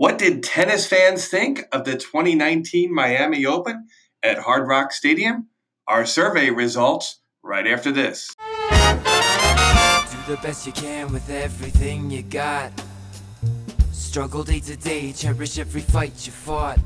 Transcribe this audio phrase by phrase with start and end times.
[0.00, 3.86] What did tennis fans think of the 2019 Miami Open
[4.22, 5.48] at Hard Rock Stadium?
[5.86, 8.34] Our survey results right after this.
[8.34, 8.46] Do
[10.26, 12.72] the best you can with everything you got.
[13.92, 16.78] Struggle day to day, cherish every fight you fought.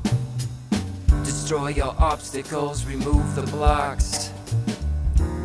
[1.23, 4.29] Destroy your obstacles, remove the blocks.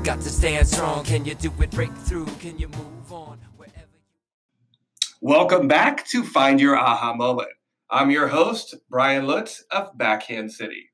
[0.02, 1.04] Got to stand strong.
[1.04, 1.70] Can you do it?
[1.70, 2.26] Break through.
[2.40, 3.38] Can you move on?
[3.56, 7.46] Wherever you Welcome back to Find Your Aha Moment.
[7.92, 10.90] I'm your host, Brian Lutz of Backhand City.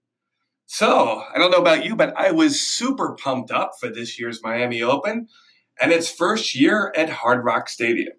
[0.64, 4.42] So, I don't know about you, but I was super pumped up for this year's
[4.42, 5.28] Miami Open
[5.78, 8.14] and its first year at Hard Rock Stadium.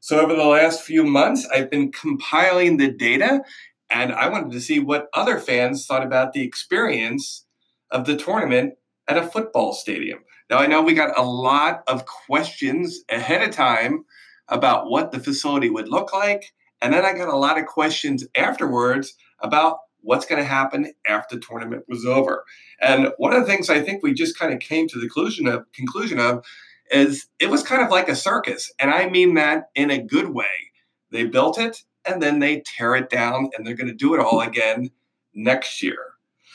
[0.00, 3.42] So, over the last few months, I've been compiling the data
[3.90, 7.44] and I wanted to see what other fans thought about the experience
[7.90, 8.72] of the tournament
[9.08, 10.20] at a football stadium.
[10.48, 14.06] Now, I know we got a lot of questions ahead of time
[14.48, 18.26] about what the facility would look like and then I got a lot of questions
[18.36, 22.44] afterwards about what's going to happen after the tournament was over.
[22.80, 25.46] And one of the things I think we just kind of came to the conclusion
[25.46, 26.44] of conclusion of
[26.90, 28.70] is it was kind of like a circus.
[28.78, 30.72] And I mean that in a good way.
[31.10, 34.20] They built it and then they tear it down and they're going to do it
[34.20, 34.90] all again
[35.34, 36.14] next year.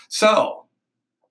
[0.10, 0.66] So,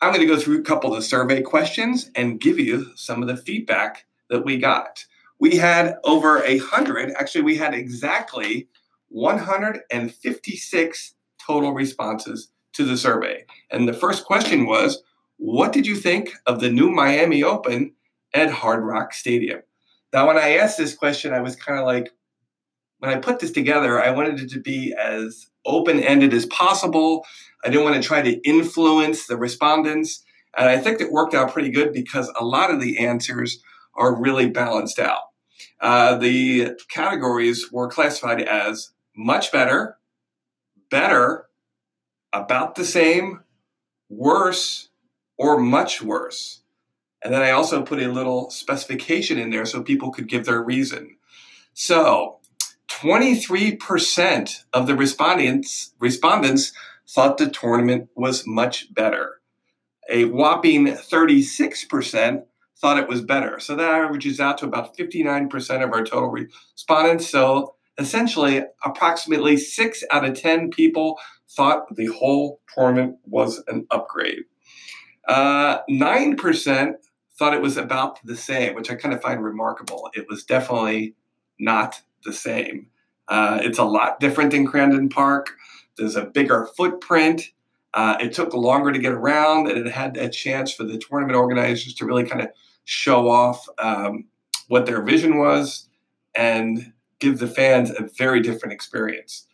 [0.00, 3.22] I'm going to go through a couple of the survey questions and give you some
[3.22, 5.04] of the feedback that we got.
[5.38, 8.68] We had over a hundred, actually, we had exactly
[9.08, 13.44] 156 total responses to the survey.
[13.70, 15.02] And the first question was,
[15.38, 17.92] what did you think of the new Miami Open
[18.34, 19.60] at Hard Rock Stadium?
[20.12, 22.10] Now, when I asked this question, I was kind of like,
[22.98, 27.26] when I put this together, I wanted it to be as open ended as possible.
[27.64, 30.22] I didn't want to try to influence the respondents.
[30.56, 33.60] And I think it worked out pretty good because a lot of the answers
[33.94, 35.20] are really balanced out.
[35.80, 39.98] Uh, the categories were classified as much better,
[40.90, 41.46] better,
[42.32, 43.40] about the same,
[44.08, 44.88] worse,
[45.38, 46.62] or much worse.
[47.22, 50.62] And then I also put a little specification in there so people could give their
[50.62, 51.16] reason.
[51.74, 52.38] So,
[52.88, 56.72] 23% of the respondents respondents
[57.08, 59.40] thought the tournament was much better.
[60.08, 62.44] A whopping 36%
[62.78, 63.58] thought it was better.
[63.60, 67.28] So that averages out to about 59% of our total respondents.
[67.28, 71.18] So essentially approximately six out of 10 people
[71.48, 74.44] thought the whole tournament was an upgrade.
[75.28, 76.94] Uh, 9%
[77.38, 80.10] thought it was about the same, which I kind of find remarkable.
[80.14, 81.14] It was definitely
[81.58, 82.88] not the same.
[83.28, 85.50] Uh, it's a lot different than Crandon Park.
[85.96, 87.50] There's a bigger footprint.
[87.94, 91.36] Uh, it took longer to get around, and it had a chance for the tournament
[91.36, 92.48] organizers to really kind of
[92.84, 94.26] show off um,
[94.68, 95.88] what their vision was.
[96.34, 99.46] And give the fans a very different experience.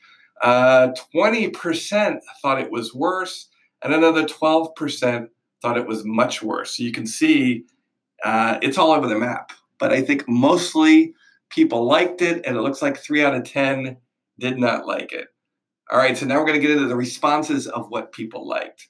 [0.43, 3.49] Uh, 20% thought it was worse,
[3.83, 5.29] and another 12%
[5.61, 6.77] thought it was much worse.
[6.77, 7.65] So you can see
[8.25, 9.53] uh, it's all over the map.
[9.79, 11.15] But I think mostly
[11.51, 13.97] people liked it, and it looks like three out of 10
[14.39, 15.29] did not like it.
[15.91, 18.89] All right, so now we're going to get into the responses of what people liked.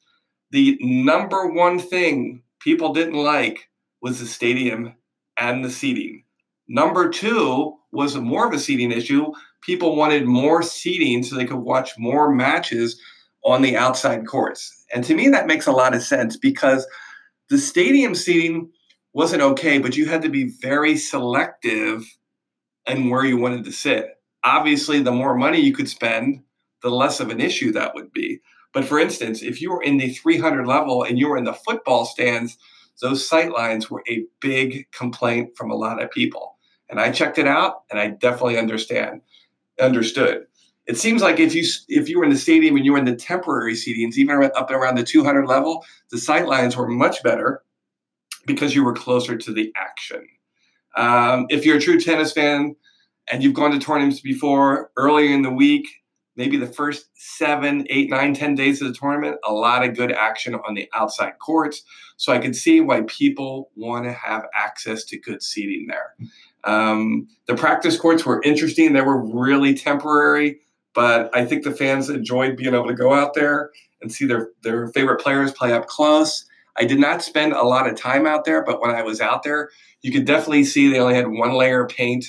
[0.50, 3.68] The number one thing people didn't like
[4.00, 4.94] was the stadium
[5.38, 6.24] and the seating.
[6.68, 9.30] Number two was more of a seating issue.
[9.60, 13.00] People wanted more seating so they could watch more matches
[13.44, 14.84] on the outside courts.
[14.94, 16.86] And to me, that makes a lot of sense because
[17.50, 18.70] the stadium seating
[19.12, 22.04] wasn't okay, but you had to be very selective
[22.86, 24.18] in where you wanted to sit.
[24.44, 26.42] Obviously, the more money you could spend,
[26.82, 28.40] the less of an issue that would be.
[28.72, 31.52] But for instance, if you were in the 300 level and you were in the
[31.52, 32.56] football stands,
[33.00, 36.56] those sight lines were a big complaint from a lot of people
[36.90, 39.22] and I checked it out, and I definitely understand
[39.80, 40.46] understood.
[40.86, 43.04] It seems like if you if you were in the stadium and you were in
[43.04, 47.62] the temporary seatings, even up around the 200 level, the sight lines were much better
[48.46, 50.26] because you were closer to the action.
[50.96, 52.74] Um, if you're a true tennis fan
[53.30, 55.86] and you've gone to tournaments before, earlier in the week,
[56.36, 60.10] maybe the first seven, eight, nine, ten days of the tournament, a lot of good
[60.10, 61.82] action on the outside courts.
[62.16, 66.14] So I can see why people want to have access to good seating there.
[66.64, 68.92] Um, the practice courts were interesting.
[68.92, 70.60] They were really temporary,
[70.94, 73.70] but I think the fans enjoyed being able to go out there
[74.00, 76.44] and see their, their favorite players play up close.
[76.76, 79.42] I did not spend a lot of time out there, but when I was out
[79.42, 79.70] there,
[80.02, 82.24] you could definitely see they only had one layer of paint,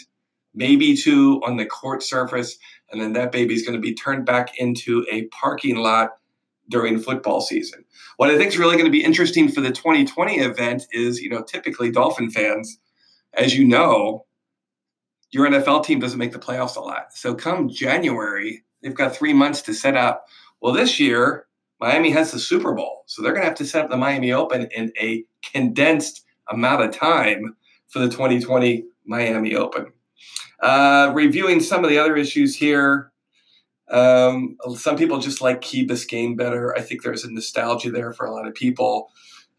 [0.53, 2.57] maybe two on the court surface,
[2.91, 6.17] and then that baby's going to be turned back into a parking lot
[6.69, 7.83] during football season.
[8.17, 11.29] What I think is really going to be interesting for the 2020 event is, you
[11.29, 12.79] know, typically Dolphin fans
[13.33, 14.25] as you know,
[15.31, 17.07] your NFL team doesn't make the playoffs a lot.
[17.13, 20.25] So come January, they've got three months to set up.
[20.61, 21.47] Well, this year,
[21.79, 23.03] Miami has the Super Bowl.
[23.07, 26.83] So they're going to have to set up the Miami Open in a condensed amount
[26.83, 27.55] of time
[27.89, 29.91] for the 2020 Miami Open.
[30.61, 33.11] Uh, reviewing some of the other issues here.
[33.89, 36.73] Um, some people just like Key Biscayne better.
[36.77, 39.11] I think there's a nostalgia there for a lot of people.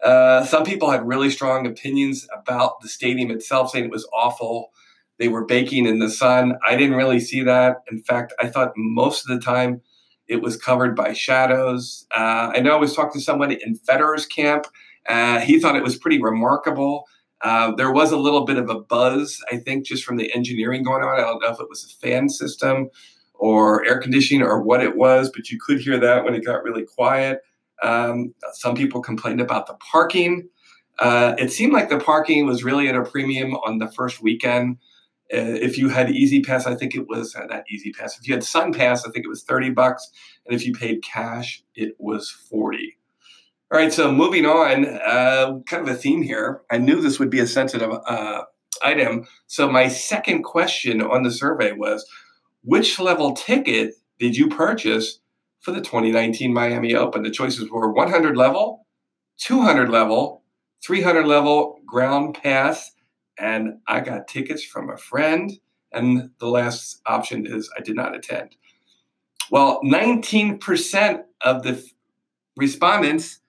[0.05, 4.71] Uh, some people had really strong opinions about the stadium itself, saying it was awful.
[5.19, 6.59] They were baking in the sun.
[6.67, 7.79] I didn't really see that.
[7.91, 9.81] In fact, I thought most of the time
[10.27, 12.07] it was covered by shadows.
[12.15, 14.67] Uh, I know I was talking to somebody in Federer's camp.
[15.09, 17.05] Uh, he thought it was pretty remarkable.
[17.43, 20.83] Uh, there was a little bit of a buzz, I think, just from the engineering
[20.83, 21.19] going on.
[21.19, 22.89] I don't know if it was a fan system
[23.35, 26.63] or air conditioning or what it was, but you could hear that when it got
[26.63, 27.41] really quiet.
[27.83, 30.49] Um, some people complained about the parking.
[30.99, 34.79] Uh, it seemed like the parking was really at a premium on the first weekend.
[35.33, 38.19] Uh, if you had E-ZPass, I think it was uh, not E-ZPass.
[38.19, 40.09] If you had Sun Pass, I think it was 30 bucks.
[40.47, 42.97] And if you paid cash, it was 40.
[43.73, 46.63] All right, so moving on, uh, kind of a theme here.
[46.71, 48.43] I knew this would be a sensitive uh,
[48.83, 49.27] item.
[49.47, 52.07] So my second question on the survey was,
[52.63, 55.19] which level ticket did you purchase
[55.65, 57.23] for the 2019 Miami Open?
[57.23, 58.87] The choices were 100 level,
[59.39, 60.43] 200 level,
[60.85, 62.93] 300 level, ground pass,
[63.39, 65.51] and I got tickets from a friend.
[65.93, 68.57] And the last option is I did not attend.
[69.51, 71.85] Well, 19% of the
[72.57, 73.41] respondents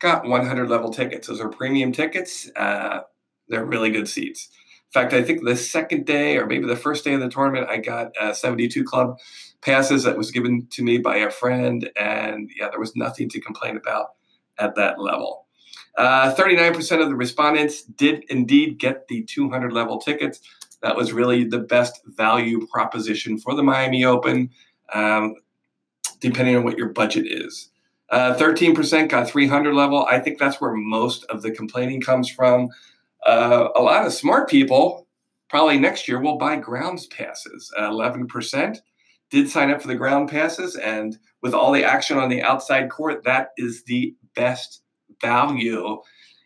[0.00, 1.28] got 100 level tickets.
[1.28, 2.50] Those are premium tickets.
[2.56, 3.00] Uh,
[3.48, 4.48] they're really good seats.
[4.94, 7.68] In fact, I think the second day or maybe the first day of the tournament,
[7.68, 9.18] I got uh, 72 club
[9.60, 11.90] passes that was given to me by a friend.
[11.96, 14.10] And yeah, there was nothing to complain about
[14.56, 15.46] at that level.
[15.98, 20.38] Uh, 39% of the respondents did indeed get the 200 level tickets.
[20.80, 24.50] That was really the best value proposition for the Miami Open,
[24.92, 25.34] um,
[26.20, 27.70] depending on what your budget is.
[28.10, 30.06] Uh, 13% got 300 level.
[30.08, 32.68] I think that's where most of the complaining comes from.
[33.24, 35.06] Uh, a lot of smart people
[35.48, 37.72] probably next year will buy grounds passes.
[37.76, 38.78] Uh, 11%
[39.30, 40.76] did sign up for the ground passes.
[40.76, 44.82] And with all the action on the outside court, that is the best
[45.20, 46.00] value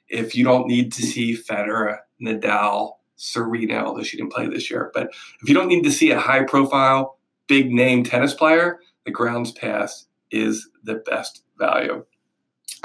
[0.08, 4.90] if you don't need to see Federer, Nadal, Serena, although she didn't play this year.
[4.94, 5.10] But
[5.42, 9.52] if you don't need to see a high profile, big name tennis player, the grounds
[9.52, 12.04] pass is the best value.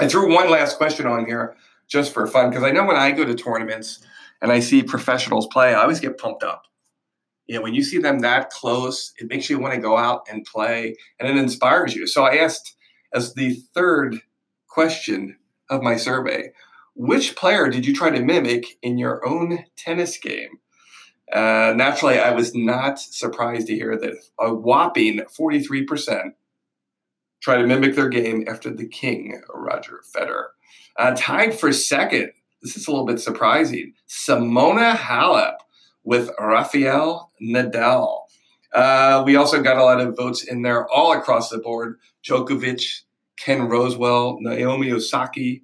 [0.00, 1.56] I threw one last question on here
[1.88, 4.04] just for fun because I know when I go to tournaments
[4.40, 6.64] and I see professionals play, I always get pumped up.
[7.46, 10.22] You know, when you see them that close, it makes you want to go out
[10.30, 12.06] and play and it inspires you.
[12.06, 12.74] So I asked
[13.12, 14.20] as the third
[14.68, 15.38] question
[15.70, 16.52] of my survey.
[16.96, 20.58] Which player did you try to mimic in your own tennis game?
[21.32, 26.32] Uh, naturally, I was not surprised to hear that a whopping 43%
[27.44, 30.46] try to mimic their game after the king, Roger Federer.
[30.98, 32.32] Uh, tied for second,
[32.62, 35.56] this is a little bit surprising, Simona Halep
[36.04, 38.22] with Rafael Nadal.
[38.72, 41.98] Uh, we also got a lot of votes in there all across the board.
[42.26, 43.02] Djokovic,
[43.38, 45.56] Ken Rosewall, Naomi Osaka,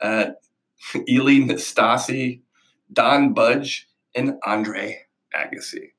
[0.00, 0.30] uh,
[0.94, 2.40] Ilie Nastase,
[2.90, 5.02] Don Budge, and Andre
[5.34, 5.90] Agassi.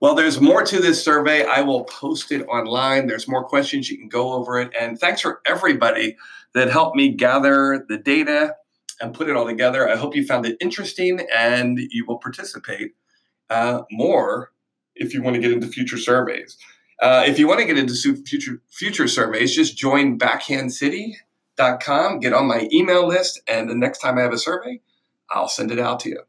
[0.00, 1.44] Well, there's more to this survey.
[1.44, 3.06] I will post it online.
[3.06, 3.90] There's more questions.
[3.90, 4.72] You can go over it.
[4.78, 6.16] And thanks for everybody
[6.54, 8.56] that helped me gather the data
[9.00, 9.88] and put it all together.
[9.88, 12.92] I hope you found it interesting and you will participate
[13.50, 14.52] uh, more
[14.94, 16.56] if you want to get into future surveys.
[17.02, 22.46] Uh, if you want to get into future future surveys, just join backhandcity.com, get on
[22.46, 24.80] my email list, and the next time I have a survey,
[25.30, 26.20] I'll send it out to you.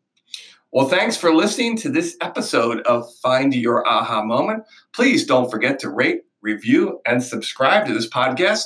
[0.74, 4.64] Well, thanks for listening to this episode of Find Your Aha Moment.
[4.96, 8.64] Please don't forget to rate, review, and subscribe to this podcast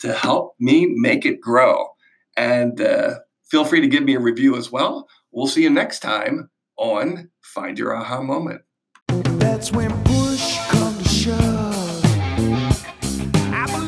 [0.00, 1.86] to help me make it grow.
[2.36, 5.06] And uh, feel free to give me a review as well.
[5.30, 8.62] We'll see you next time on Find Your Aha Moment.
[9.38, 12.00] That's when push comes to show.
[13.52, 13.86] I